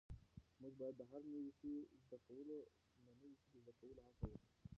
موږ 0.61 0.73
باید 0.79 0.95
د 0.97 1.01
هر 1.11 1.21
نوي 1.33 1.51
سی 1.59 1.71
د 1.89 1.93
زده 2.03 2.17
کولو 2.27 2.57
هڅه 3.51 3.57
وکړو. 3.65 4.03